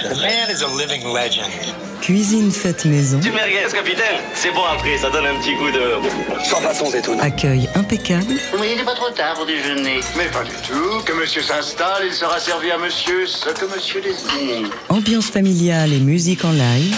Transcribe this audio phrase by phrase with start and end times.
[0.00, 1.50] The man is a living legend.
[2.00, 3.18] Cuisine faite maison.
[3.18, 6.44] Du merguez, capitaine C'est bon après, ça donne un petit goût de...
[6.44, 7.24] Sans façon étonnante.
[7.24, 8.34] Accueil impeccable.
[8.54, 9.98] Voyez, il n'est pas trop tard pour déjeuner.
[10.16, 11.02] Mais pas du tout.
[11.04, 14.70] Que monsieur s'installe, il sera servi à monsieur ce que monsieur désire.
[14.88, 16.96] Ambiance familiale et musique en live.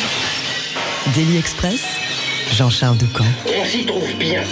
[1.14, 1.80] Daily Express.
[2.52, 3.24] Jean-Charles Ducamp.
[3.46, 4.42] On s'y trouve bien.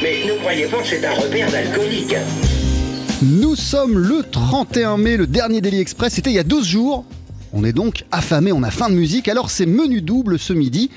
[0.00, 2.14] Mais ne croyez pas que c'est un repère d'alcoolique.
[3.22, 7.04] Nous sommes le 31 mai, le dernier Daily Express, c'était il y a 12 jours.
[7.52, 10.90] On est donc affamé, on a faim de musique, alors c'est menu double ce midi.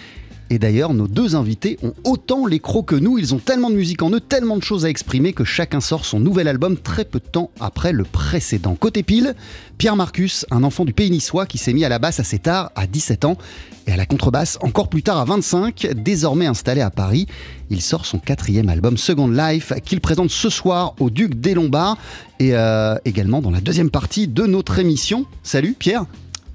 [0.50, 3.76] Et d'ailleurs, nos deux invités ont autant les crocs que nous, ils ont tellement de
[3.76, 7.06] musique en eux, tellement de choses à exprimer que chacun sort son nouvel album très
[7.06, 8.76] peu de temps après le précédent.
[8.76, 9.34] Côté pile,
[9.80, 12.72] Pierre Marcus, un enfant du pays niçois qui s'est mis à la basse assez tard,
[12.76, 13.38] à 17 ans,
[13.88, 17.26] et à la contrebasse encore plus tard à 25, désormais installé à Paris.
[17.72, 21.98] Il sort son quatrième album Second Life qu'il présente ce soir au Duc des Lombards
[22.40, 25.26] et euh, également dans la deuxième partie de notre émission.
[25.42, 26.06] Salut Pierre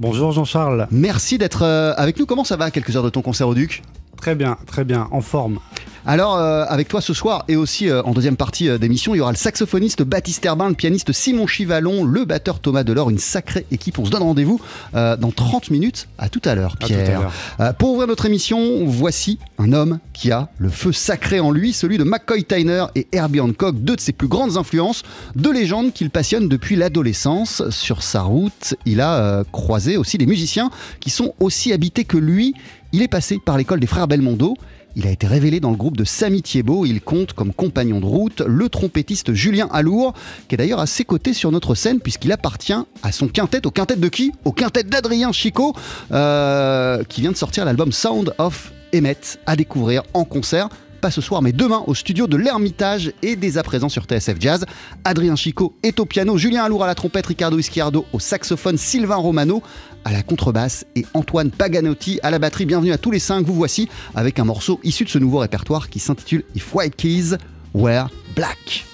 [0.01, 0.87] Bonjour Jean-Charles.
[0.93, 2.27] Merci d'être euh, avec nous.
[2.27, 2.70] Comment ça va?
[2.70, 3.83] Quelques heures de ton concert au Duc?
[4.20, 5.61] Très bien, très bien, en forme.
[6.08, 9.19] Alors, euh, avec toi ce soir et aussi euh, en deuxième partie euh, d'émission, il
[9.19, 13.19] y aura le saxophoniste Baptiste Herbin, le pianiste Simon Chivalon, le batteur Thomas Delors, une
[13.19, 13.98] sacrée équipe.
[13.98, 14.58] On se donne rendez-vous
[14.94, 16.08] dans 30 minutes.
[16.16, 17.74] À tout à l'heure, À tout à Pierre.
[17.74, 21.98] pour ouvrir notre émission, voici un homme qui a le feu sacré en lui, celui
[21.98, 25.02] de McCoy Tyner et Herbie Hancock, deux de ses plus grandes influences,
[25.36, 27.69] deux légendes qu'il passionne depuis l'adolescence.
[27.69, 32.55] Sur sa route, il a croisé aussi des musiciens qui sont aussi habités que lui.
[32.92, 34.56] Il est passé par l'école des frères Belmondo.
[34.97, 36.86] Il a été révélé dans le groupe de Samy Thiebaud.
[36.86, 40.14] Il compte comme compagnon de route le trompettiste Julien Alour,
[40.48, 42.72] qui est d'ailleurs à ses côtés sur notre scène, puisqu'il appartient
[43.03, 43.67] à son quintet.
[43.67, 44.33] Au quintet de qui?
[44.47, 45.75] Au quintet d'Adrien Chico,
[46.12, 50.70] euh, qui vient de sortir l'album Sound of Emmett, à découvrir en concert.
[51.00, 54.36] Pas ce soir, mais demain au studio de l'Ermitage et dès à présent sur TSF
[54.41, 54.64] Jazz.
[55.05, 59.17] Adrien Chico est au piano, Julien Alour à la trompette, Ricardo Ischiardo au saxophone, Sylvain
[59.17, 59.62] Romano
[60.09, 62.64] à la contrebasse et Antoine Paganotti à la batterie.
[62.64, 65.91] Bienvenue à tous les cinq, vous voici avec un morceau issu de ce nouveau répertoire
[65.91, 67.37] qui s'intitule If White Keys
[67.74, 68.88] Were Black.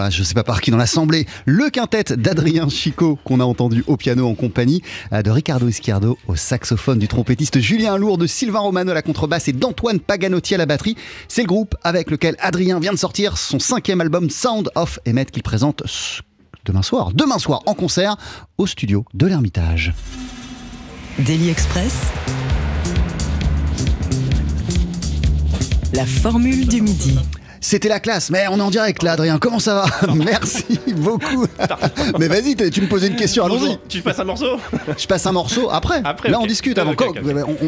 [0.00, 3.84] Là, je sais pas par qui dans l'assemblée, le quintet d'Adrien Chico qu'on a entendu
[3.86, 8.26] au piano en compagnie euh, de Ricardo Izquierdo au saxophone, du trompettiste Julien Lourd, de
[8.26, 10.96] Sylvain Romano à la contrebasse et d'Antoine Paganotti à la batterie.
[11.28, 15.26] C'est le groupe avec lequel Adrien vient de sortir son cinquième album Sound of Emmet
[15.26, 15.82] qu'il présente
[16.64, 18.16] demain soir, demain soir en concert
[18.58, 19.92] au studio de l'Ermitage.
[21.18, 21.94] Daily Express.
[25.92, 27.18] La formule du midi.
[27.62, 29.38] C'était la classe, mais on est en direct là, Adrien.
[29.38, 30.64] Comment ça va Merci
[30.96, 31.46] beaucoup.
[32.18, 33.78] mais vas-y, tu me posais une question, allons-y.
[33.88, 34.56] Tu passes un morceau
[34.96, 36.00] Je passe un morceau après.
[36.04, 36.92] Après, là, on discute avant.
[36.92, 37.18] Ok, ok.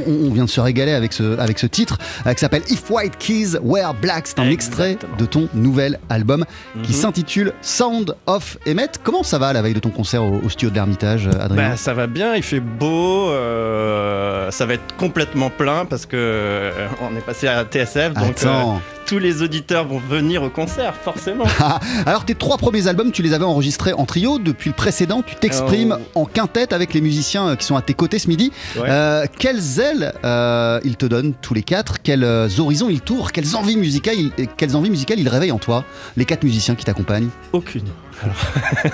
[0.06, 3.18] On, vient de se régaler avec ce, avec ce titre euh, qui s'appelle If White
[3.18, 4.26] Keys Were Black.
[4.28, 6.44] C'est un extrait de ton nouvel album
[6.84, 6.98] qui Mhm.
[6.98, 8.88] s'intitule Sound of Emmet.
[9.02, 11.70] Comment ça va la veille de ton concert au, au studio de l'Ermitage, euh, Adrien
[11.70, 16.70] Bah, ça va bien, il fait beau, euh, ça va être complètement plein parce que
[17.02, 18.80] on est passé à TSF, donc euh, Attends.
[19.06, 21.44] Tous les auditeurs vont venir au concert, forcément.
[21.60, 24.38] Ah, Alors tes trois premiers albums, tu les avais enregistrés en trio.
[24.38, 27.94] Depuis le précédent, tu t'exprimes en quintette avec les musiciens euh, qui sont à tes
[27.94, 28.50] côtés ce midi.
[28.76, 28.88] Ouais.
[28.88, 32.02] Euh, quelles ailes euh, ils te donnent tous les quatre?
[32.02, 33.30] Quels euh, horizons ils tournent?
[33.32, 35.84] Quelles envies musicales ils, euh, quelles envies musicales ils réveillent en toi
[36.16, 37.28] Les quatre musiciens qui t'accompagnent?
[37.52, 37.86] Aucune.
[38.22, 38.36] Alors,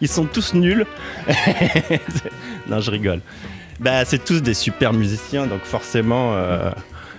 [0.00, 0.84] Ils sont tous nuls.
[2.68, 3.20] non, je rigole.
[3.80, 6.70] Bah, c'est tous des super musiciens, donc forcément, euh,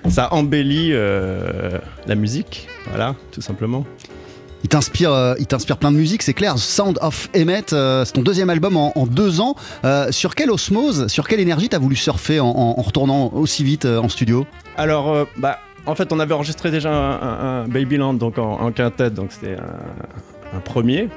[0.09, 2.67] ça embellit euh, la musique.
[2.89, 3.85] Voilà, tout simplement.
[4.63, 6.57] Ils t'inspirent, euh, ils t'inspirent plein de musique, c'est clair.
[6.57, 9.55] Sound of Emmet, euh, c'est ton deuxième album en, en deux ans.
[9.83, 13.63] Euh, sur quelle osmose, sur quelle énergie t'as voulu surfer en, en- en retournant aussi
[13.65, 14.45] vite en studio?
[14.77, 19.13] Alors, bah, en fait, on avait enregistré déjà un, un- un Babyland donc en, quintette,
[19.13, 21.09] donc c'était un, un premier.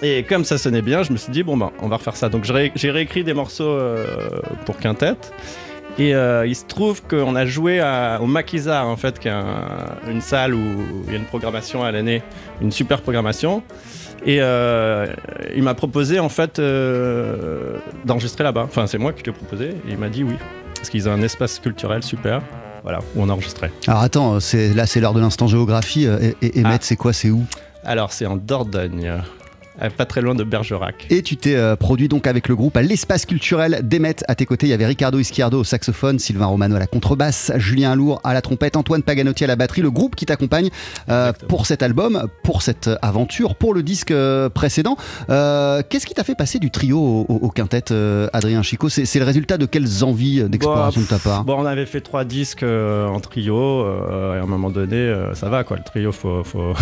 [0.00, 2.28] Et comme ça sonnait bien, je me suis dit, bon, bah, on va refaire ça.
[2.28, 3.76] Donc, j'ai ré- j'ai réécrit des morceaux
[4.66, 5.32] pour quintette.
[5.98, 9.32] Et euh, il se trouve qu'on a joué à- au Maquisard, en fait, qui est
[9.32, 10.60] un- une salle où
[11.06, 12.22] il y a une programmation à l'année,
[12.62, 13.62] une super programmation.
[14.24, 15.06] Et euh,
[15.56, 18.62] il m'a proposé, en fait, euh, d'enregistrer là-bas.
[18.64, 19.70] Enfin, c'est moi qui lui ai proposé.
[19.70, 20.34] Et il m'a dit oui.
[20.76, 22.40] Parce qu'ils ont un espace culturel super.
[22.84, 23.70] Voilà, où on a enregistré.
[23.88, 26.06] Alors attends, là c'est l'heure de l'instant géographie.
[26.40, 26.78] Et, et Ah.
[26.80, 27.44] c'est quoi C'est où?
[27.84, 29.12] Alors, c'est en Dordogne,
[29.96, 31.06] pas très loin de Bergerac.
[31.10, 34.16] Et tu t'es euh, produit donc avec le groupe à l'espace culturel d'Emmet.
[34.28, 37.52] À tes côtés, il y avait Ricardo Izquierdo au saxophone, Sylvain Romano à la contrebasse,
[37.56, 39.82] Julien Lourd à la trompette, Antoine Paganotti à la batterie.
[39.82, 40.70] Le groupe qui t'accompagne
[41.08, 44.96] euh, pour cet album, pour cette aventure, pour le disque euh, précédent.
[45.30, 48.88] Euh, qu'est-ce qui t'a fait passer du trio au, au- quintet, euh, Adrien Chico?
[48.88, 51.44] C'est, le résultat de quelles envies euh, d'exploration Bon, de ta part?
[51.44, 54.96] Bon, on avait fait trois disques euh, en trio, euh, et à un moment donné,
[54.96, 56.42] euh, ça va quoi, le trio, faut.
[56.44, 56.72] faut...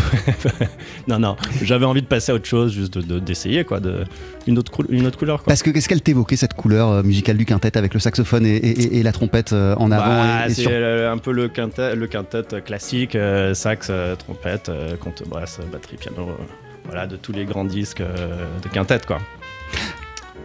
[1.09, 4.05] non, non, j'avais envie de passer à autre chose, juste de- de- d'essayer quoi, de...
[4.47, 5.47] une, autre une autre couleur quoi.
[5.51, 8.57] Parce que qu'est-ce qu'elle t'évoquait cette couleur euh, musicale du quintet avec le saxophone et,
[8.57, 11.95] et- la trompette euh, en avant Bah, et- et c'est sur- un peu le quintet,
[11.95, 16.33] le quintet classique, euh, sax, euh, trompette, euh, contrebasse, batterie, piano, euh,
[16.85, 19.19] voilà, de tous les grands disques euh, de quintet quoi.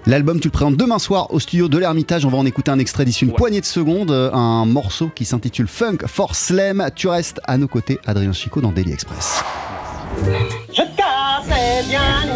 [0.07, 2.25] L'album, tu le présentes demain soir au studio de l'Ermitage.
[2.25, 3.37] On va en écouter un extrait d'ici une Ouais.
[3.37, 4.09] poignée de secondes.
[4.11, 6.89] Un morceau qui s'intitule Funk for Slam.
[6.95, 9.43] Tu restes à nos côtés, Adrien Chico, dans Daily Express.
[10.73, 10.81] Je
[11.89, 12.30] bien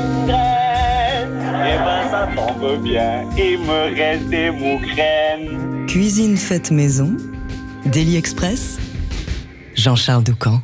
[2.65, 5.85] tombe bien, il me reste des mougraines.
[5.87, 7.15] Cuisine faite maison.
[7.85, 8.77] Daily Express.
[9.75, 10.61] Jean-Charles Doucan.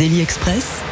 [0.00, 0.89] Daily Express.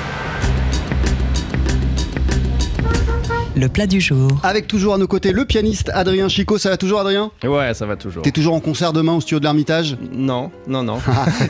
[3.58, 4.28] Le plat du jour.
[4.44, 6.58] Avec toujours à nos côtés le pianiste Adrien Chico.
[6.58, 7.32] Ça va toujours, Adrien?
[7.42, 8.22] Ouais, ça va toujours.
[8.22, 9.96] T'es toujours en concert demain au studio de l'Ermitage?
[10.12, 10.98] Non, non, non.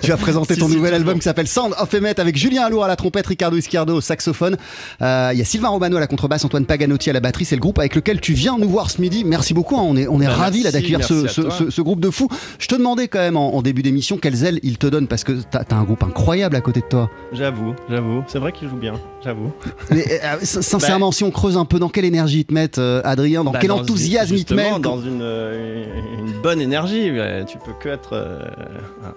[0.01, 2.85] Tu vas présenter ton si, nouvel album qui s'appelle Sound of Emmet avec Julien Alour
[2.85, 4.57] à la trompette, Ricardo Ischiardo au saxophone.
[5.03, 7.45] Euh, Il y a Sylvain Romano à la contrebasse, Antoine Paganotti à la batterie.
[7.45, 9.25] C'est le groupe avec lequel tu viens nous voir ce midi.
[9.25, 9.77] Merci beaucoup.
[9.77, 9.83] hein.
[9.85, 12.29] On est, on est Bah, ravis d'accueillir ce, groupe de fous.
[12.59, 15.25] Je te demandais quand même en, en début d'émission quelles ailes il te donne parce
[15.25, 17.11] que t'as as un groupe incroyable à côté de toi.
[17.35, 18.25] J'avoue, j'avoue.
[18.29, 19.53] C'est vrai qu'il joue bien, j'avoue.
[19.91, 22.79] Mais, euh, sin- sincèrement, si on creuse un peu, dans quelle énergie ils te mettent,
[22.79, 25.85] euh, Adrien Dans Bah, quel dans- enthousiasme ils te mettent Dans une, euh,
[26.21, 27.11] une bonne énergie.
[27.49, 28.39] Tu peux que être euh,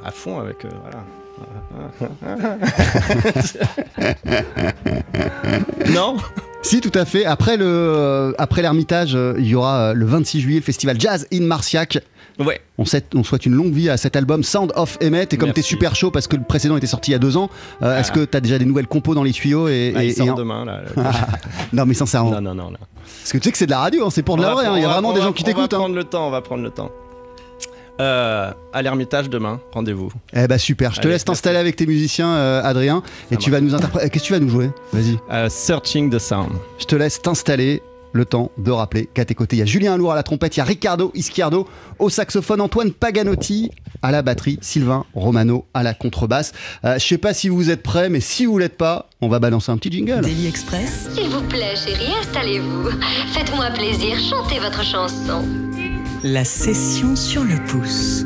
[0.04, 0.66] à fond avec.
[0.66, 1.04] voilà.
[5.92, 6.18] non
[6.64, 7.26] Si, tout à fait.
[7.26, 12.00] Après le, après l'Ermitage, il y aura le 26 juillet le festival Jazz in Marciac.
[12.40, 12.62] Ouais.
[12.78, 15.24] On, souhaite- on souhaite une longue vie à cet album Sound of Emmet.
[15.32, 15.54] Et comme Merci.
[15.62, 17.50] t'es super chaud parce que le précédent était sorti il y a deux ans,
[17.84, 20.14] euh, est-ce que t'as déjà des nouvelles compos dans les tuyaux et, Ah, et- il
[20.16, 20.82] sort et un- demain là.
[21.74, 22.32] Non, mais sincèrement.
[22.32, 22.78] non, non, non, non.
[23.20, 24.54] Parce que tu sais que c'est de la radio, hein, c'est pour de On la
[24.54, 24.66] vraie.
[24.68, 24.74] hein.
[24.78, 25.74] Il y a vraiment des va- gens qui t'écoutent.
[25.74, 25.86] On va hein.
[25.86, 26.90] prendre le temps, on va prendre le temps.
[28.00, 30.10] Euh, à l'Ermitage demain, rendez-vous.
[30.34, 30.92] Eh bah super.
[30.92, 33.76] Je te Allez, laisse t'installer avec tes musiciens, euh, Adrien, et Ça tu vas nous
[33.76, 34.10] interpréter.
[34.10, 34.72] Qu'est-ce que tu vas nous jouer?
[34.92, 35.20] Vas-y.
[35.52, 36.50] Searching the Sound.
[36.80, 37.84] Je te laisse t'installer.
[38.14, 40.56] Le temps de rappeler qu'à tes côtés, il y a Julien Alour à la trompette,
[40.58, 41.68] il y a Ricardo Ischiardo
[42.00, 43.72] au saxophone, Antoine Paganotti
[44.02, 46.52] à la batterie, Sylvain Romano à la contrebasse.
[46.84, 49.40] Euh, je sais pas si vous êtes prêts, mais si vous l'êtes pas, on va
[49.40, 50.22] balancer un petit jingle.
[50.22, 51.10] Daily Express.
[51.14, 52.90] S'il vous plaît, chérie, installez-vous.
[53.34, 55.46] Faites-moi plaisir, chantez votre chanson.
[56.24, 58.26] La session sur le pouce.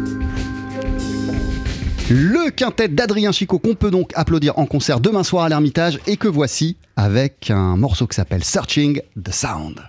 [2.08, 6.18] Le quintet d'Adrien Chico qu'on peut donc applaudir en concert demain soir à l'Ermitage et
[6.18, 9.82] que voici avec un morceau qui s'appelle Searching the Sound.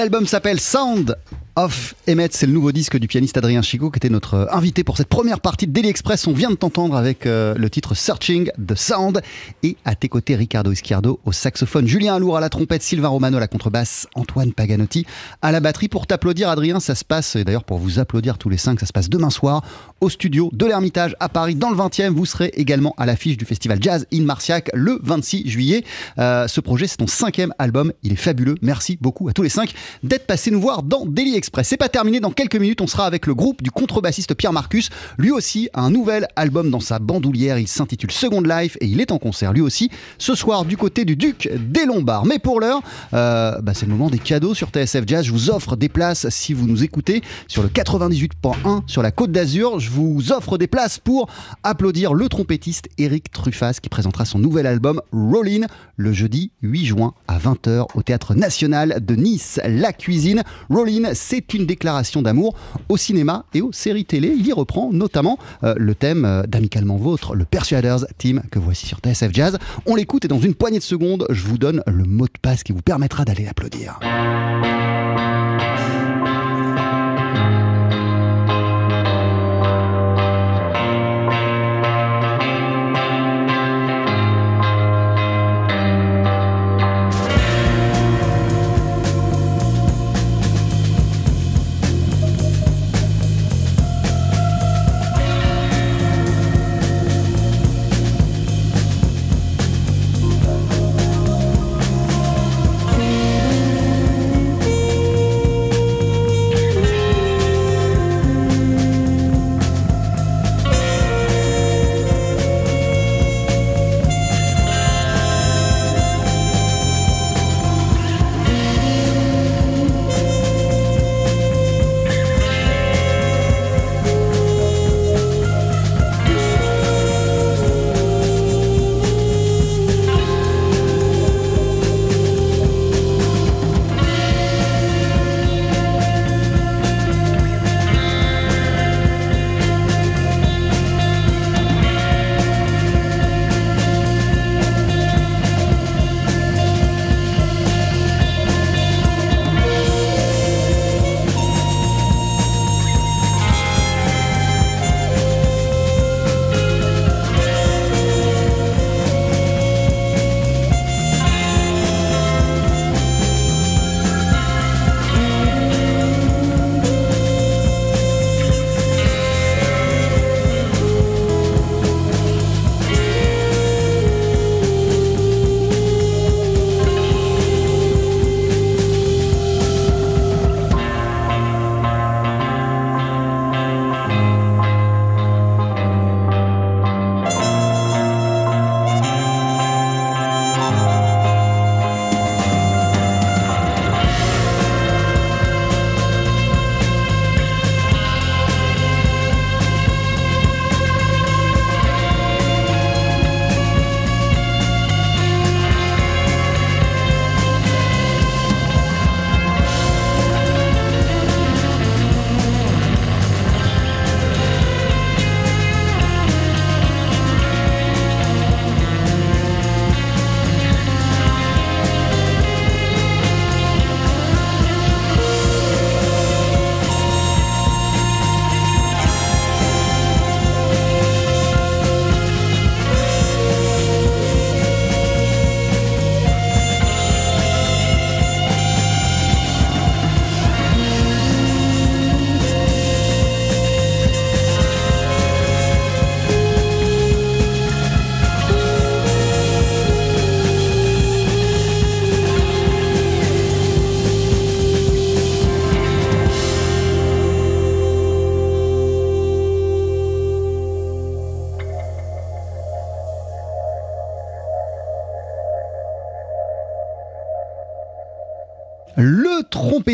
[0.00, 1.14] L'album s'appelle Sound
[1.64, 4.82] of Emmett, c'est le nouveau disque du pianiste Adrien Chico qui était notre euh, invité
[4.82, 6.26] pour cette première partie de Daily Express.
[6.26, 9.20] On vient de t'entendre avec euh, le titre Searching the Sound
[9.62, 13.36] et à tes côtés Ricardo Ischiardo au saxophone, Julien Alour à la trompette, Sylvain Romano
[13.36, 15.04] à la contrebasse, Antoine Paganotti
[15.42, 15.88] à la batterie.
[15.88, 18.86] Pour t'applaudir Adrien, ça se passe, et d'ailleurs pour vous applaudir tous les cinq, ça
[18.86, 19.62] se passe demain soir
[20.00, 22.08] au studio de l'Ermitage à Paris dans le 20e.
[22.08, 25.84] Vous serez également à l'affiche du festival Jazz in Marciac le 26 juillet.
[26.18, 28.54] Euh, ce projet, c'est ton cinquième album, il est fabuleux.
[28.62, 31.49] Merci beaucoup à tous les cinq d'être passés nous voir dans Daily Express.
[31.62, 34.90] C'est pas terminé, dans quelques minutes, on sera avec le groupe du contrebassiste Pierre Marcus.
[35.18, 39.12] Lui aussi un nouvel album dans sa bandoulière, il s'intitule Second Life et il est
[39.12, 42.24] en concert lui aussi ce soir du côté du Duc des Lombards.
[42.24, 42.80] Mais pour l'heure,
[43.14, 45.24] euh, bah, c'est le moment des cadeaux sur TSF Jazz.
[45.24, 49.32] Je vous offre des places si vous nous écoutez sur le 98.1 sur la Côte
[49.32, 49.80] d'Azur.
[49.80, 51.28] Je vous offre des places pour
[51.62, 57.14] applaudir le trompettiste Eric Truffaz qui présentera son nouvel album Rollin le jeudi 8 juin
[57.28, 59.60] à 20h au Théâtre National de Nice.
[59.66, 62.54] La cuisine, Rollin, c'est une déclaration d'amour
[62.88, 64.34] au cinéma et aux séries télé.
[64.36, 68.86] Il y reprend notamment euh, le thème euh, d'Amicalement Vôtre, le Persuaders Team que voici
[68.86, 69.58] sur TSF Jazz.
[69.86, 72.62] On l'écoute et dans une poignée de secondes, je vous donne le mot de passe
[72.62, 73.98] qui vous permettra d'aller l'applaudir.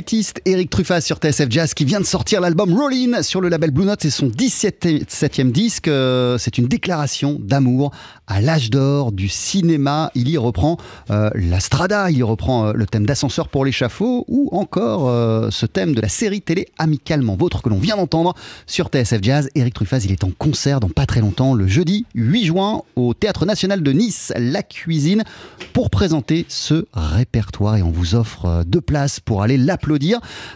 [0.07, 3.73] Trompettiste Eric Truffaz sur TSF Jazz qui vient de sortir l'album Rollin sur le label
[3.73, 3.99] Blue Note.
[4.03, 5.88] C'est son 17e disque.
[5.88, 7.90] Euh, C'est une déclaration d'amour
[8.29, 10.12] à l'âge d'or du cinéma.
[10.14, 10.77] Il y reprend
[11.11, 15.51] euh, la strada, il y reprend euh, le thème d'ascenseur pour l'échafaud ou encore euh,
[15.51, 18.35] ce thème de la série télé Amicalement Vôtre que l'on vient d'entendre
[18.66, 19.49] sur TSF Jazz.
[19.57, 23.12] Eric Truffaz, il est en concert dans pas très longtemps, le jeudi 8 juin au
[23.12, 25.25] Théâtre National de Nice, La Cuisine,
[25.73, 27.77] pour présenter ce répertoire.
[27.77, 29.95] Et on vous offre deux places pour aller l'applaudir.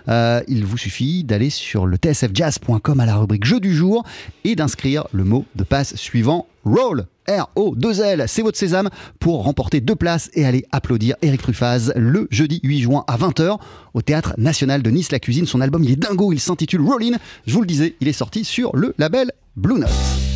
[0.09, 4.05] Euh, il vous suffit d'aller sur le tsfjazz.com à la rubrique jeu du jour
[4.44, 7.07] et d'inscrire le mot de passe suivant Roll.
[7.29, 12.61] R-O-2-L, c'est votre sésame pour remporter deux places et aller applaudir Eric Truffaz le jeudi
[12.62, 13.59] 8 juin à 20h
[13.94, 15.46] au Théâtre National de Nice La Cuisine.
[15.46, 17.16] Son album il est dingo, il s'intitule Rollin.
[17.46, 20.30] Je vous le disais, il est sorti sur le label Blue Note.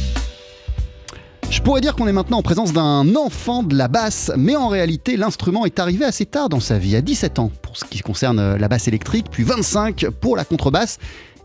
[1.55, 4.67] Je pourrais dire qu'on est maintenant en présence d'un enfant de la basse, mais en
[4.67, 8.01] réalité, l'instrument est arrivé assez tard dans sa vie, à 17 ans pour ce qui
[8.01, 10.99] concerne la basse électrique, puis 25 pour la contrebasse.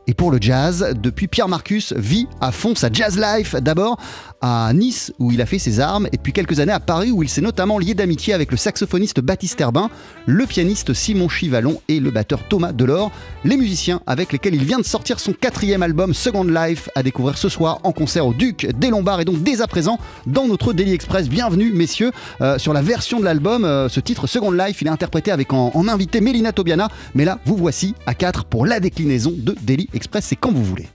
[0.08, 3.56] Et pour le jazz, depuis Pierre Marcus vit à fond sa jazz life.
[3.56, 4.00] D'abord
[4.42, 7.24] à Nice où il a fait ses armes et depuis quelques années à Paris où
[7.24, 9.90] il s'est notamment lié d'amitié avec le saxophoniste Baptiste Herbin,
[10.26, 13.12] le pianiste Simon Chivalon et le batteur Thomas Delors,
[13.44, 17.38] les musiciens avec lesquels il vient de sortir son quatrième album Second Life à découvrir
[17.38, 20.74] ce soir en concert au Duc des Lombards et donc dès à présent dans notre
[20.74, 21.28] Daily Express.
[21.28, 24.92] Bienvenue messieurs euh, sur la version de l'album, euh, ce titre Second Life, il est
[24.92, 29.34] interprété avec en, invité Mélina Tobiana, mais là vous voici à 4 pour la déclinaison
[29.36, 30.88] de Daily Express, c'est quand vous voulez.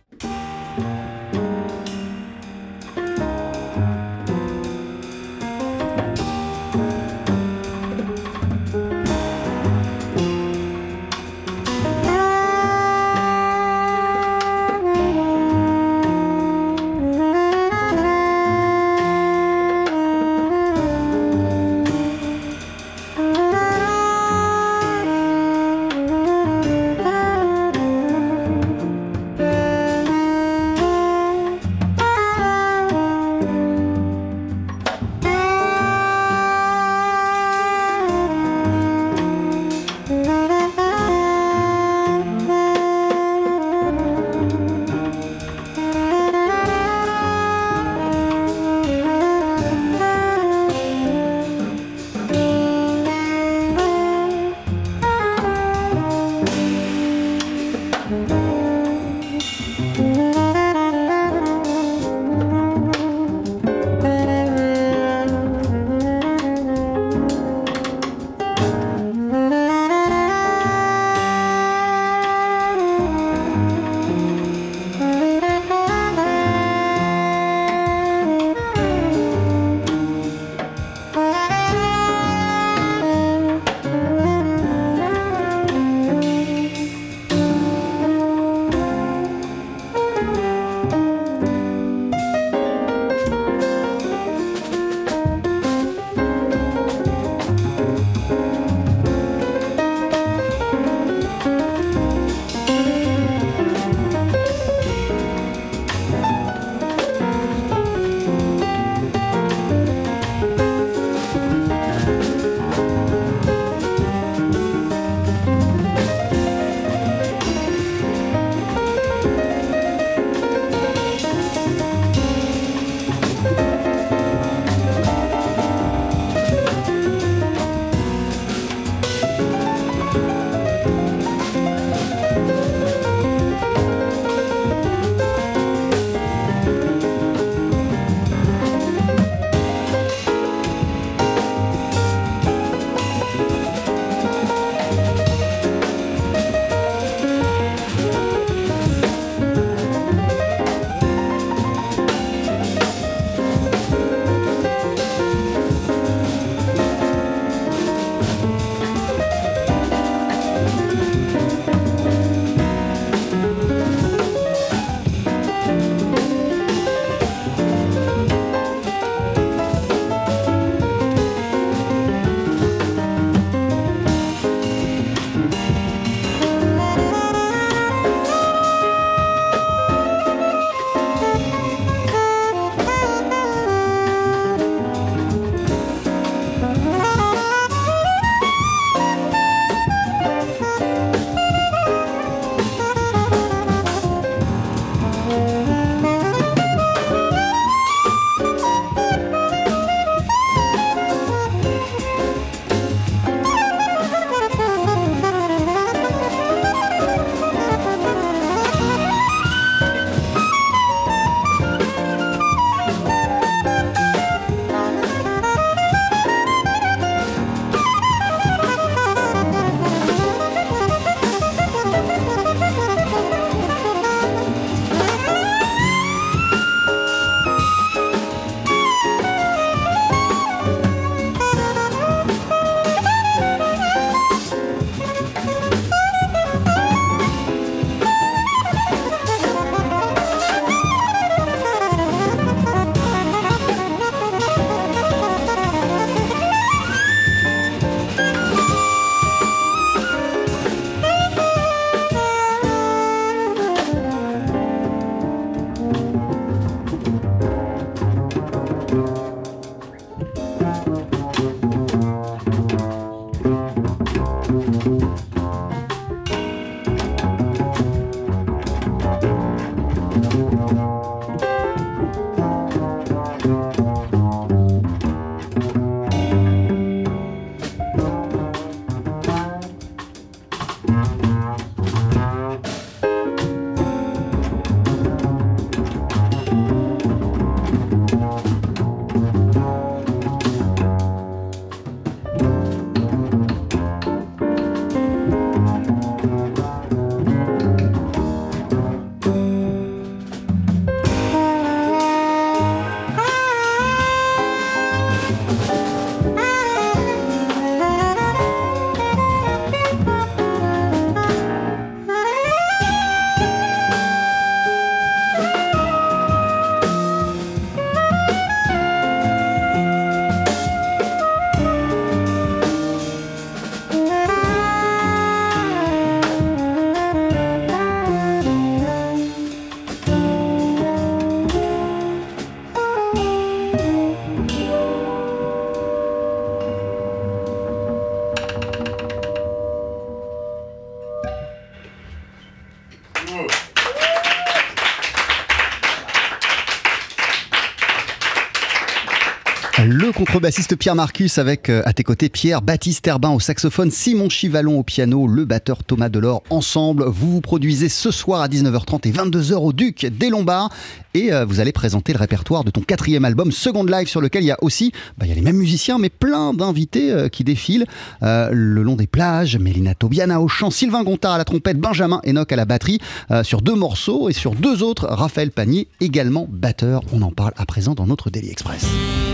[350.35, 354.81] Contrebassiste Pierre Marcus avec euh, à tes côtés Pierre Baptiste Herbin au saxophone, Simon Chivalon
[354.81, 356.43] au piano, le batteur Thomas Delors.
[356.51, 360.71] Ensemble, vous vous produisez ce soir à 19h30 et 22h au Duc des Lombards.
[361.17, 364.43] Et euh, vous allez présenter le répertoire de ton quatrième album Second Life sur lequel
[364.43, 367.29] il y a aussi bah, il y a les mêmes musiciens mais plein d'invités euh,
[367.29, 367.87] qui défilent
[368.21, 369.57] le long des plages.
[369.57, 372.99] Mélina Tobiana au chant Sylvain Gontard à la trompette Benjamin Enoch à la batterie
[373.45, 375.07] sur deux morceaux et sur deux autres.
[375.07, 377.03] Raphaël Panier également batteur.
[377.13, 378.87] On en parle à présent dans notre Daily Express.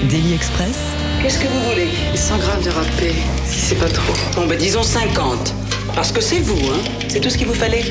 [0.09, 0.90] Daily Express,
[1.23, 1.89] Qu'est-ce que vous voulez?
[2.15, 3.13] 100 grammes de râpé,
[3.47, 4.15] si c'est pas trop.
[4.35, 5.55] Bon, ben disons 50.
[5.95, 6.79] Parce que c'est vous, hein
[7.09, 7.85] C'est tout ce qu'il vous fallait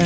[0.00, 0.04] euh,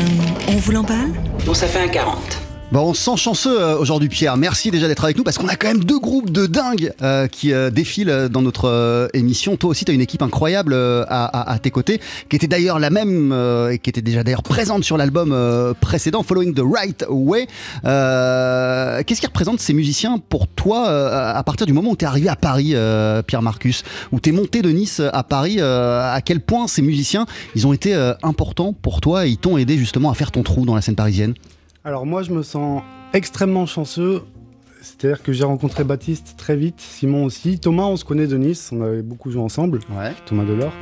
[0.48, 1.12] on vous l'emballe?
[1.44, 2.45] Bon, ça fait un 40.
[2.72, 4.36] Bon, on se chanceux euh, aujourd'hui, Pierre.
[4.36, 7.28] Merci déjà d'être avec nous parce qu'on a quand même deux groupes de dingues euh,
[7.28, 9.56] qui euh, défilent dans notre euh, émission.
[9.56, 12.80] Toi aussi, tu as une équipe incroyable à, à- à tes côtés, qui était d'ailleurs
[12.80, 13.32] la même
[13.72, 15.34] et qui était déjà d'ailleurs présente sur l'album
[15.80, 17.46] précédent, Following the Right Way.
[17.84, 22.28] Qu'est-ce qui représente ces musiciens pour toi à partir du moment où tu es arrivé
[22.28, 22.74] à Paris,
[23.28, 27.26] Pierre Marcus, où tu es monté de Nice à Paris À quel point ces musiciens,
[27.54, 27.94] ils ont été
[28.24, 30.96] importants pour toi et ils t'ont aidé justement à faire ton trou dans la scène
[30.96, 31.34] parisienne?
[31.86, 32.82] Alors moi, je me sens
[33.12, 34.22] extrêmement chanceux.
[34.82, 37.60] C'est-à-dire que j'ai rencontré Baptiste très vite, Simon aussi.
[37.60, 40.10] Thomas, on se connaît de Nice, on avait beaucoup joué ensemble, Ouais.
[40.26, 40.72] Thomas Delors.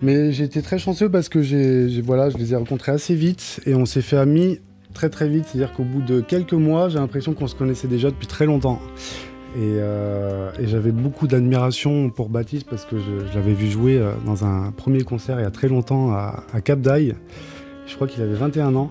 [0.00, 3.60] Mais j'ai été très chanceux parce que j'ai, voilà, je les ai rencontrés assez vite
[3.66, 4.60] et on s'est fait amis
[4.94, 5.46] très très vite.
[5.48, 8.80] C'est-à-dire qu'au bout de quelques mois, j'ai l'impression qu'on se connaissait déjà depuis très longtemps.
[9.56, 13.98] Et, euh, et j'avais beaucoup d'admiration pour Baptiste parce que je, je l'avais vu jouer
[13.98, 17.16] euh, dans un premier concert il y a très longtemps à, à Cap d'Aille.
[17.88, 18.90] Je crois qu'il avait 21 ans.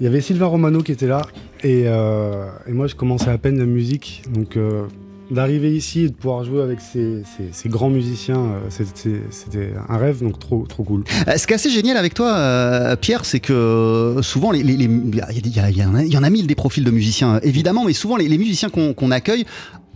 [0.00, 1.22] Il y avait Sylvain Romano qui était là.
[1.64, 4.22] Et, euh, et moi, je commençais à peine la musique.
[4.32, 4.84] Donc, euh,
[5.30, 7.22] d'arriver ici et de pouvoir jouer avec ces,
[7.52, 11.04] ces- grands musiciens, euh, c'était un rêve, donc trop, trop cool.
[11.36, 15.84] Ce qui est assez génial avec toi, Pierre, c'est que souvent, il y,
[16.16, 19.44] en a- mille des profils de musiciens, évidemment, mais souvent, les, musiciens qu'on accueille,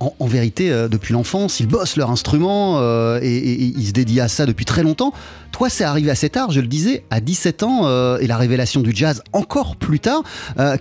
[0.00, 4.28] en, vérité, euh, depuis l'enfance, ils bossent leur instrument euh, et, ils se dédient à
[4.28, 5.12] ça depuis très longtemps.
[5.52, 8.80] Toi, c'est arrivé assez tard, je le disais, à 17 ans, euh, et la révélation
[8.80, 10.22] du jazz encore plus tard.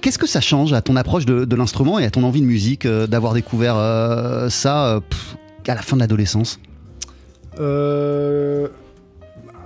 [0.01, 2.87] Qu'est-ce que ça change à ton approche de, l'instrument et à ton envie de musique
[2.87, 3.75] d'avoir découvert
[4.49, 5.01] ça
[5.67, 6.59] à la fin de l'adolescence?
[7.59, 8.67] Euh,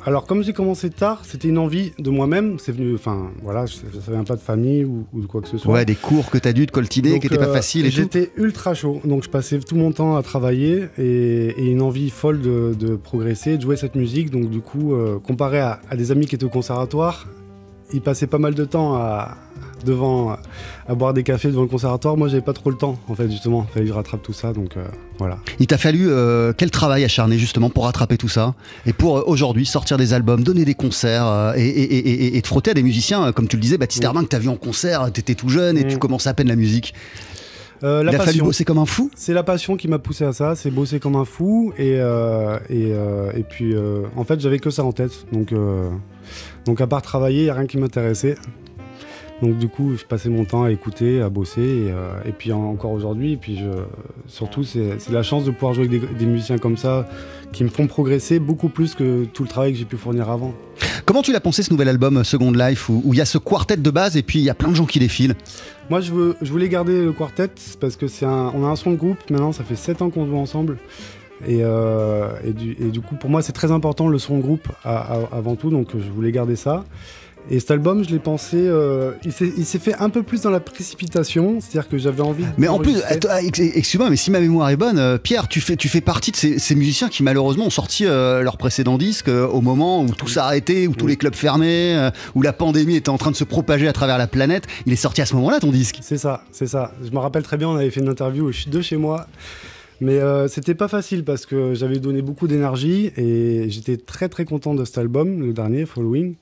[0.05, 2.59] alors, comme j'ai commencé tard, c'était une envie de moi-même.
[2.59, 5.47] C'est venu, enfin, voilà, je, ça vient pas de famille ou, ou de quoi que
[5.47, 5.73] ce soit.
[5.73, 7.89] Ouais, des cours que t'as dû de coltiner, Donc, qui n'étaient pas euh, faciles et.
[7.89, 12.11] J'étais ultra chaud, donc je passais tout mon temps à travailler et, et une envie
[12.11, 14.29] folle de, de progresser, de jouer cette musique.
[14.29, 17.27] Donc du coup, euh, comparé à, à des amis qui étaient au conservatoire,
[17.91, 19.37] ils passaient pas mal de temps à,
[19.85, 20.35] devant,
[20.87, 22.17] à boire des cafés devant le conservatoire.
[22.17, 23.65] Moi, j'avais pas trop le temps, en fait, justement.
[23.69, 24.83] Il fallait que je rattrape tout ça, donc euh,
[25.19, 25.37] voilà.
[25.59, 28.55] Il t'a fallu euh, quel travail acharné justement pour rattraper tout ça
[28.85, 32.37] et pour euh, aujourd'hui sortir des albums, donner des concerts euh, et, et- et- et-
[32.37, 34.07] et te frotter à des musiciens euh, comme tu le disais, Baptiste Mm.
[34.07, 36.55] Herbin que t'as vu en concert, t'étais tout jeune et tu commençais à peine la
[36.55, 36.93] musique.
[37.83, 39.11] Euh, la Il a fallu bosser comme un fou?
[39.15, 42.57] C'est la passion qui m'a poussé à ça, c'est bosser comme un fou et, euh,
[42.69, 45.89] et, euh, et puis euh, en fait j'avais que ça en tête donc, euh,
[46.65, 48.35] donc à part travailler, il n'y a rien qui m'intéressait.
[49.41, 52.53] Donc du coup je passais mon temps à écouter, à bosser et, euh, et puis
[52.53, 53.65] en- encore aujourd'hui et puis je,
[54.27, 57.05] surtout c'est la chance de pouvoir jouer avec des, des musiciens comme ça
[57.51, 60.53] qui me font progresser beaucoup plus que tout le travail que j'ai pu fournir avant.
[61.05, 63.77] Comment tu l'as pensé ce nouvel album Second Life où il y a ce quartet
[63.77, 65.35] de base et puis il y a plein de gens qui défilent?
[65.89, 68.91] Moi, je, veux, je voulais garder le quartet parce que c'est on a un son
[68.91, 69.17] de groupe.
[69.29, 70.77] Maintenant, ça fait 7 ans qu'on joue ensemble.
[71.47, 74.41] Et, euh, et, du, et du coup, pour moi, c'est très important le son de
[74.41, 75.69] groupe à- à- avant tout.
[75.69, 76.83] Donc, je voulais garder ça.
[77.51, 78.57] Et cet album, je l'ai pensé.
[78.57, 81.59] euh, il s'est fait un peu plus dans la précipitation.
[81.59, 82.43] C'est-à-dire que j'avais envie.
[82.57, 85.61] Mais en plus, attends, ex- excuse-moi, mais si ma mémoire est bonne, euh, Pierre, tu
[85.61, 88.97] fais, tu fais partie de ces, ces musiciens qui malheureusement ont sorti euh, leur précédent
[88.97, 92.41] disque euh, au moment où tout s'est arrêté, où tous les clubs fermaient, euh, où
[92.41, 94.63] la pandémie était en train de se propager à travers la planète.
[94.87, 95.99] Il est sorti à ce moment-là ton disque.
[96.01, 96.93] C'est ça, c'est ça.
[97.03, 99.27] Je me rappelle très bien, on avait fait une interview de chez moi.
[100.01, 104.43] Mais euh, c'était pas facile parce que j'avais donné beaucoup d'énergie et j'étais très très
[104.43, 106.33] content de cet album, le dernier, Following.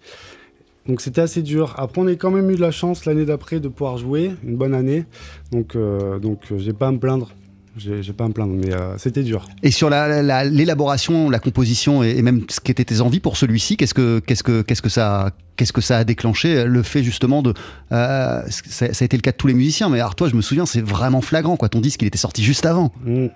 [0.87, 1.73] Donc c'était assez dur.
[1.77, 4.55] Après, on a quand même eu de la chance l'année d'après de pouvoir jouer, une
[4.57, 5.05] bonne année.
[5.51, 7.31] Donc, euh, donc euh, j'ai pas à me plaindre.
[7.75, 9.47] J'ai pas à me plaindre, mais euh, c'était dur.
[9.63, 13.35] Et sur la- la- l'élaboration, la, composition et, et même ce qu'étaient tes envies pour
[13.35, 17.03] celui-ci, qu'est-ce que, qu'est-ce que, qu'est-ce que ça, qu'est-ce que ça a déclenché Le fait
[17.03, 17.53] justement de,
[17.91, 20.35] euh, ça, ça a été le cas de tous les musiciens, mais alors toi, je
[20.35, 21.69] me souviens, c'est vraiment flagrant quoi.
[21.69, 22.91] Ton disque, il était sorti juste avant.
[23.05, 23.27] Mm.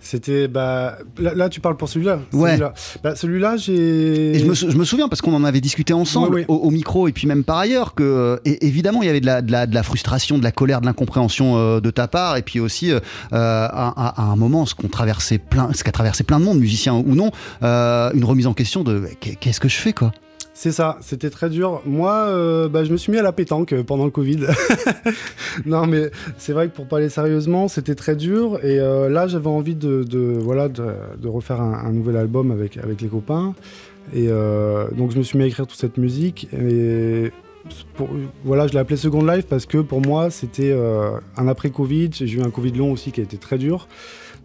[0.00, 2.20] C'était bah là, là, tu parles pour celui-là.
[2.32, 2.58] Ouais.
[3.16, 4.36] Celui-là, Bah, j'ai.
[4.36, 6.44] Et je me, je me souviens parce qu'on en avait discuté ensemble Ouais, ouais.
[6.48, 9.20] Au, au micro et puis même par ailleurs que euh, et- évidemment il y avait
[9.20, 12.06] de la, de, la, de la frustration, de la colère, de l'incompréhension euh, de ta
[12.08, 13.00] part et puis aussi euh,
[13.32, 13.66] à,
[13.96, 16.94] à- à un moment ce qu'on traversait plein, ce qu'a traversé plein de monde, musiciens
[16.94, 17.30] ou non,
[17.62, 20.12] euh, une remise en question de qu'est- qu'est-ce que je fais quoi?
[20.58, 21.82] C'est ça, c'était très dur.
[21.84, 24.38] Moi, euh, bah, je me suis mis à la pétanque euh, pendant le Covid.
[25.66, 28.58] non, mais c'est vrai que pour parler sérieusement, c'était très dur.
[28.64, 30.02] Et euh, là, j'avais envie de,
[30.40, 33.54] voilà, de, refaire un, nouvel album avec, avec les copains.
[34.14, 34.28] Et
[34.96, 36.48] donc, je me suis mis à écrire toute cette musique.
[36.54, 37.32] Et
[38.42, 40.74] voilà, je l'ai appelé Second Life parce que pour moi, c'était
[41.36, 42.10] un après-Covid.
[42.14, 43.88] J'ai eu un Covid long aussi qui a été très dur.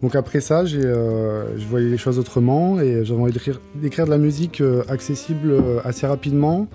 [0.02, 4.10] Donc après ça, euh, je voyais les choses autrement et j'avais envie d'écrire, d'écrire de
[4.10, 6.66] la musique euh, accessible euh, assez rapidement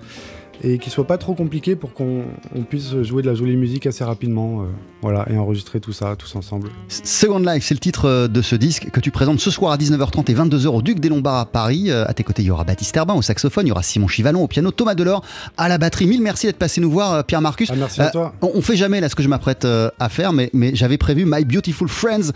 [0.62, 2.22] et qui soit pas trop compliqué pour qu'on
[2.54, 4.64] on puisse jouer de la jolie musique assez rapidement, euh,
[5.02, 6.70] voilà, et enregistrer tout ça tous ensemble.
[6.88, 9.76] Second Life, c'est le titre euh, de ce disque que tu présentes ce soir à
[9.76, 11.90] 19h30 et 22h au Duc des Lombards à Paris.
[11.90, 14.08] Euh, À tes côtés, il y aura Baptiste Herbin au saxophone, il y aura Simon
[14.08, 15.24] Chivalon au piano, Thomas Delors
[15.56, 16.06] à la batterie.
[16.06, 17.68] Mille merci d'être passé nous voir, Pierre Marcus.
[17.70, 18.32] Ah, merci à toi.
[18.42, 20.98] On, on fait jamais là ce que je m'apprête euh, à faire, mais, mais j'avais
[20.98, 22.32] prévu My Beautiful Friends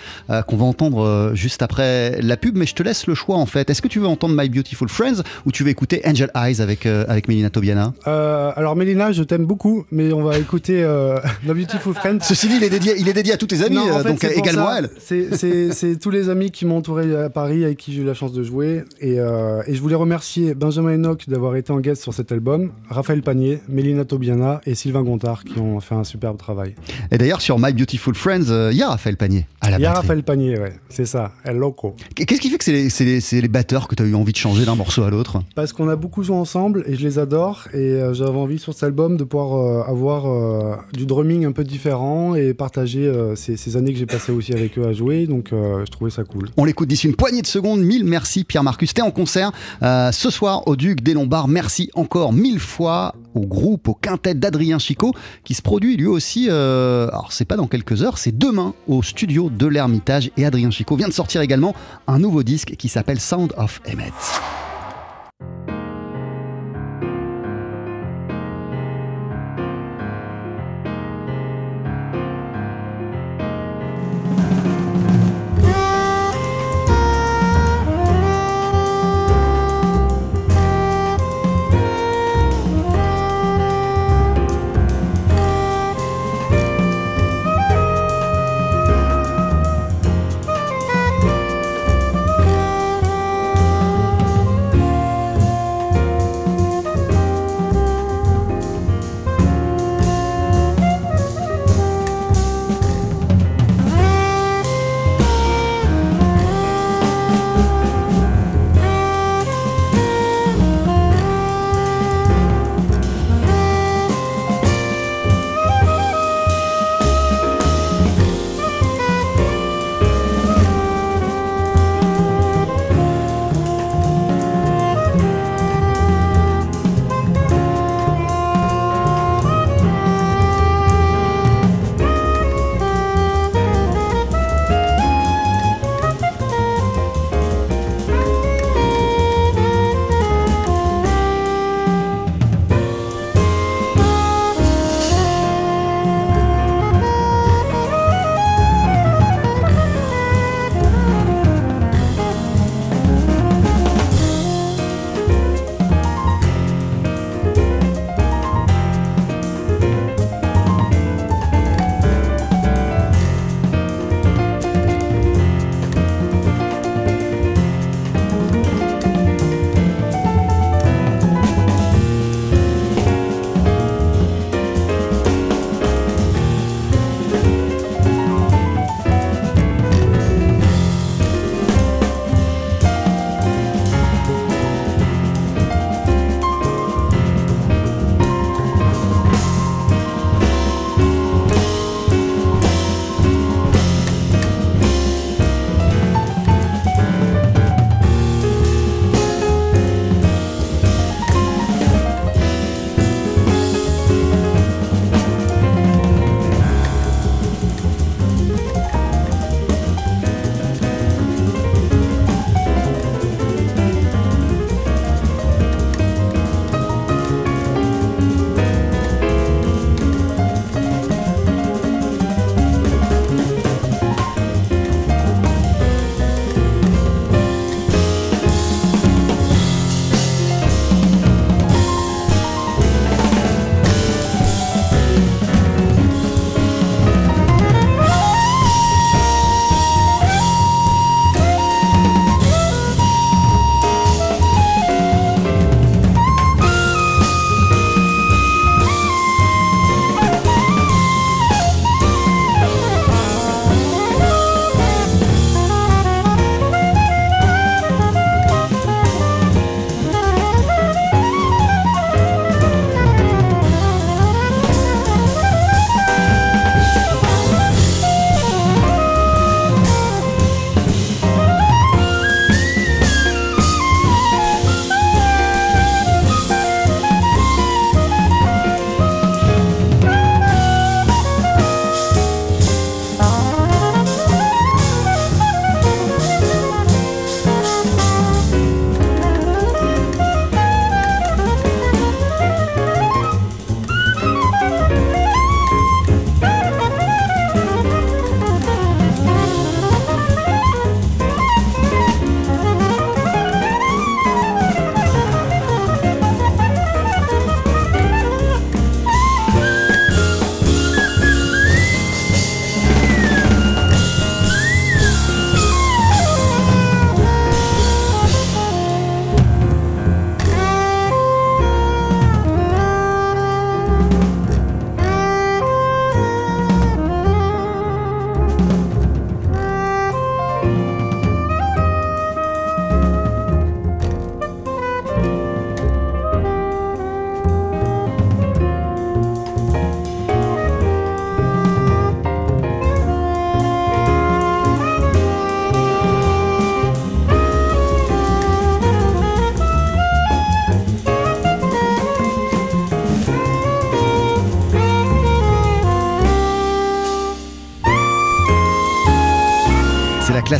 [0.46, 3.68] qu'on va entendre juste après la pub, mais je te laisse le choix en fait.
[3.70, 6.86] Est-ce que tu veux entendre My Beautiful Friends ou tu veux écouter Angel Eyes avec,
[6.86, 7.92] avec Melina Tobiana?
[8.12, 12.18] Euh, alors Mélina, je t'aime beaucoup, mais on va écouter euh, No Beautiful Friends.
[12.22, 14.02] Ceci dit, il est dédié, il est dédié à tous tes amis, Non, en euh,
[14.02, 14.72] fait, donc également ça.
[14.72, 14.90] à elle.
[15.00, 18.32] C'est- tous les amis qui m'ont entouré à Paris, avec qui j'ai eu la chance
[18.32, 18.82] de jouer.
[19.00, 22.72] Et, euh, et je voulais remercier Benjamin Enoch d'avoir été en guest sur cet album,
[22.88, 26.74] Raphaël Panier, Mélina Tobiana et Sylvain Gontard qui ont fait un superbe travail.
[27.10, 29.86] Et d'ailleurs, sur My Beautiful Friends, il y a Raphaël Panier à la Il y
[29.86, 29.92] a.
[29.92, 31.94] Raphaël Panier, ouais, c'est ça, El Loco.
[32.14, 34.74] Qu'est-ce qui fait que c'est les, batteurs que tu as eu envie de changer d'un
[34.74, 35.42] morceau à l'autre?
[35.54, 37.68] Parce qu'on a beaucoup joué ensemble et je les adore.
[37.74, 41.53] Et euh, j'avais envie sur cet album de pouvoir euh, avoir euh, du drumming un
[41.53, 45.26] peu différent et partager ces, années que j'ai passées aussi avec eux à jouer.
[45.26, 46.48] Donc je trouvais ça cool.
[46.57, 47.80] On l'écoute d'ici une poignée de secondes.
[47.80, 48.92] Mille merci Pierre Marcus.
[48.92, 51.48] T'es en concert ce soir au Duc des Lombards.
[51.48, 55.12] Merci encore mille fois au groupe, au quintet d'Adrien Chicot
[55.44, 56.48] qui se produit lui aussi.
[56.50, 60.30] alors c'est pas dans quelques heures, c'est demain au studio de l'Ermitage.
[60.36, 61.74] Et Adrien Chicot vient de sortir également
[62.07, 64.12] un nouveau disque qui s'appelle Sound of Emmett.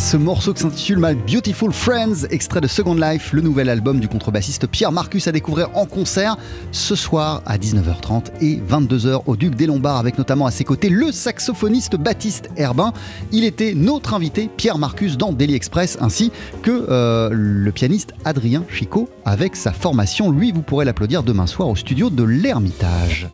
[0.03, 4.09] Ce morceau qui s'intitule My Beautiful Friends, extrait de Second Life, le nouvel album du
[4.09, 6.36] contrebassiste Pierre Marcus à découvrir en concert
[6.72, 10.88] ce soir à 19h30 et 22h au Duc des Lombards, avec notamment à ses côtés
[10.88, 12.92] le saxophoniste Baptiste Herbin.
[13.30, 16.32] Il était notre invité Pierre Marcus dans Daily Express, ainsi
[16.62, 20.32] que euh, le pianiste Adrien Chicot avec sa formation.
[20.32, 23.28] Lui, vous pourrez l'applaudir demain soir au studio de l'Ermitage.